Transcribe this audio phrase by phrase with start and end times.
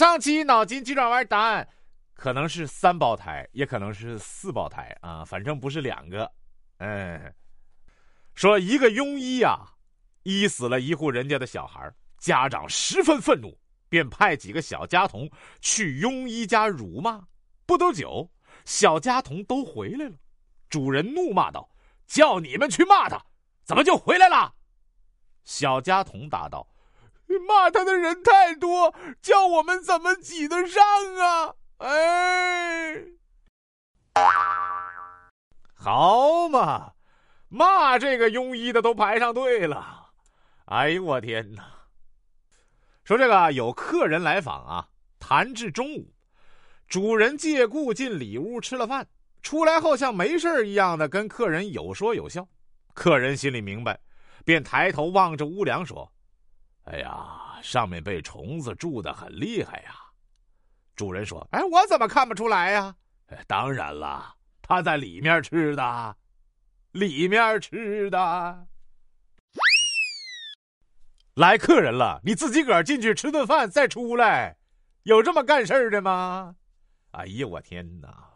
[0.00, 1.68] 上期脑筋急转弯答案
[2.14, 6.32] 可能是三胞胎，也可能是四胞胎啊，反正不是两个。
[6.78, 7.34] 嗯，
[8.34, 9.58] 说一个庸医呀，
[10.22, 13.54] 医死了一户人家的小孩，家长十分愤怒，
[13.90, 15.30] 便派几个小家童
[15.60, 17.22] 去庸医家辱骂。
[17.66, 18.26] 不多久，
[18.64, 20.16] 小家童都回来了。
[20.70, 21.68] 主人怒骂道
[22.08, 23.22] ：“叫你们去骂他，
[23.64, 24.50] 怎么就回来了？”
[25.44, 26.66] 小家童答道。
[27.38, 30.82] 骂他的人太多，叫我们怎么挤得上
[31.16, 31.54] 啊？
[31.78, 33.04] 哎，
[35.74, 36.92] 好嘛，
[37.48, 40.10] 骂这个庸医的都排上队了。
[40.66, 41.64] 哎呦我天哪！
[43.04, 44.88] 说这个有客人来访啊，
[45.18, 46.12] 谈至中午，
[46.86, 49.08] 主人借故进里屋吃了饭，
[49.42, 52.46] 出来后像没事一样的跟客人有说有笑。
[52.92, 53.98] 客人心里明白，
[54.44, 56.12] 便抬头望着屋梁说。
[56.84, 59.94] 哎呀，上面被虫子蛀的很厉害呀！
[60.96, 62.94] 主人说：“哎，我怎么看不出来呀？”
[63.46, 66.16] 当然了，他在里面吃的，
[66.92, 68.66] 里面吃的。
[71.34, 74.56] 来客人了，你自己个儿进去吃顿饭再出来，
[75.04, 76.56] 有这么干事的吗？
[77.12, 78.28] 哎呀，我天哪！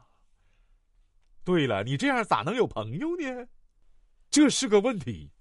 [1.45, 3.47] 对了，你这样咋能有朋友呢？
[4.31, 5.33] 这是个问题。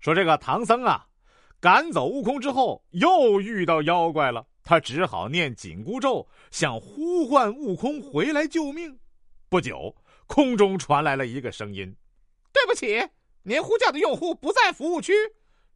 [0.00, 1.08] 说这个唐僧啊。
[1.62, 4.44] 赶走悟空之后，又遇到妖怪了。
[4.64, 8.98] 他只好念紧箍咒，想呼唤悟空回来救命。
[9.48, 9.94] 不久，
[10.26, 11.94] 空中传来了一个声音
[12.52, 13.08] ：“对不起，
[13.44, 15.12] 您呼叫的用户不在服务区，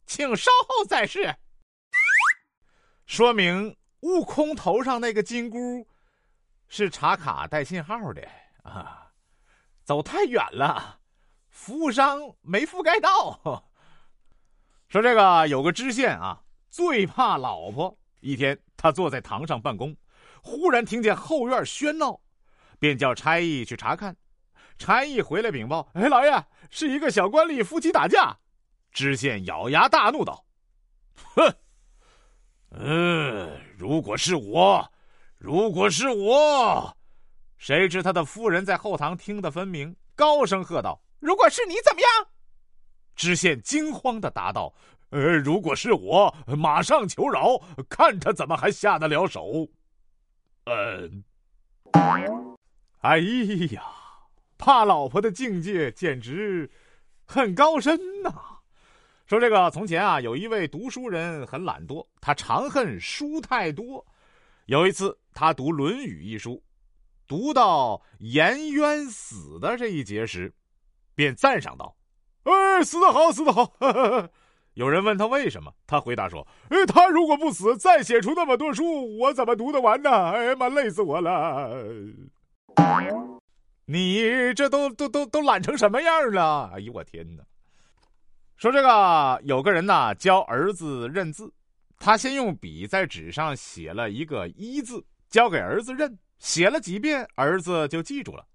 [0.05, 1.33] 请稍后再试。”
[3.07, 5.87] 说明悟空头上那个金箍
[6.67, 8.27] 是插卡带信号的
[8.63, 9.09] 啊，
[9.85, 10.99] 走太远了，
[11.47, 13.63] 服务商没覆盖到。
[14.97, 17.95] 说这个有个知县啊，最怕老婆。
[18.19, 19.95] 一天，他坐在堂上办公，
[20.41, 22.19] 忽然听见后院喧闹，
[22.79, 24.15] 便叫差役去查看。
[24.79, 28.35] 差役回来禀报：“哎，老爷，是一个小官吏夫妻打架。”
[28.91, 30.43] 知县咬牙大怒道
[31.35, 31.53] ：“哼，
[32.71, 34.91] 嗯，如果是我，
[35.37, 36.97] 如果是我……”
[37.59, 42.09] 谁知他的夫人在后堂听得分明，高声喝道：“如果是你，怎么样？”
[43.17, 44.73] 知县惊慌的答道
[45.09, 49.67] ：“呃，如果是我，马上求饶，看他怎么还下得了手。”
[50.69, 51.23] 嗯，
[53.01, 53.17] 哎
[53.71, 53.83] 呀，
[54.57, 56.69] 怕老婆的境界简直
[57.25, 58.31] 很高深呐！
[59.25, 64.05] 说这个从前啊，有一位读书人很懒惰，他常恨书太多。
[64.67, 66.63] 有一次，他读《论语》一书，
[67.27, 70.53] 读到颜渊死的这一节时，
[71.15, 71.96] 便赞赏道。
[72.47, 73.69] 哎，死的好，死的好！
[74.75, 80.09] 有人问他为什么，他回答说：“哎，他如果不死，再写出那么多书，我怎么读得完呢？
[80.31, 81.69] 哎呀妈，累死我了！
[83.85, 86.71] 你这都都都都懒成什么样了？
[86.73, 87.43] 哎呦我天哪！
[88.55, 91.51] 说这个有个人呐，教儿子认字，
[91.99, 98.45] 他先用笔在纸上写了一个一字，交给儿子认，写了几遍，儿子就记住了。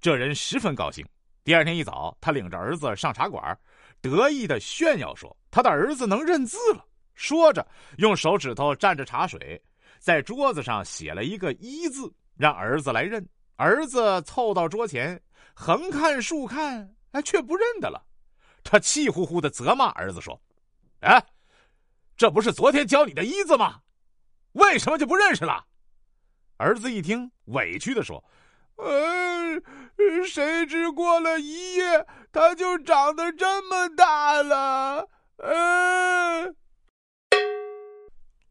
[0.00, 1.04] 这人十分高兴。
[1.50, 3.58] 第二天一早，他领着儿子上茶馆，
[4.00, 7.66] 得意的炫耀说：“他的儿子能认字了。”说着，
[7.98, 9.60] 用手指头蘸着茶水，
[9.98, 13.28] 在桌子上写了一个“一”字，让儿子来认。
[13.56, 15.20] 儿子凑到桌前，
[15.52, 18.00] 横看竖看，哎，却不认得了。
[18.62, 20.40] 他气呼呼的责骂儿子说
[21.02, 21.20] ：“哎，
[22.16, 23.80] 这不是昨天教你的‘一’字吗？
[24.52, 25.66] 为什么就不认识了？”
[26.58, 28.24] 儿子一听，委屈的说。
[28.82, 29.60] 呃，
[30.26, 35.08] 谁知过了一夜，它就长得这么大了。
[35.36, 36.54] 呃，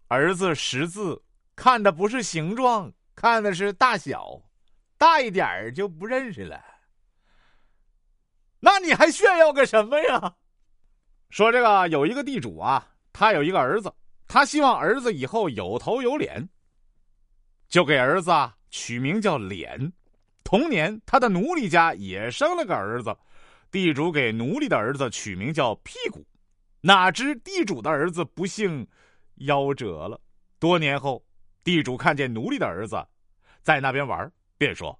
[0.08, 1.22] 儿子识字，
[1.56, 4.42] 看的不是形状，看的是大小，
[4.98, 6.64] 大一点儿就不认识了。
[8.60, 10.36] 那你还炫耀个什么呀？
[11.30, 13.94] 说这个有一个地主啊，他有一个儿子，
[14.28, 16.50] 他希望儿子以后有头有脸，
[17.68, 19.94] 就给儿子啊取名叫脸。
[20.50, 23.16] 同年，他的奴隶家也生了个儿子，
[23.69, 26.25] 地主给奴隶的儿子取名叫屁股。
[26.81, 28.88] 哪知地主的儿子不幸
[29.42, 30.19] 夭折了。
[30.57, 31.24] 多年后，
[31.63, 32.98] 地主看见奴隶的儿子
[33.62, 35.00] 在那边玩，便说：“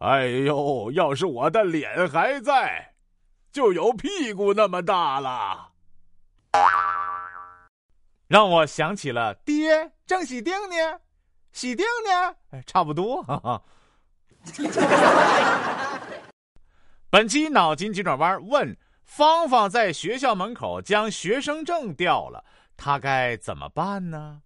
[0.00, 2.94] 哎呦，要是我的脸还在，
[3.52, 5.70] 就有屁股那么大了。”
[8.26, 10.98] 让我想起了爹正喜定呢，
[11.52, 13.62] 喜定呢，哎，差不多，哈哈。
[17.10, 22.44] 本期脑筋急转弯问：芳芳在学校门口将学生证掉了，
[22.76, 24.42] 她该怎么办呢？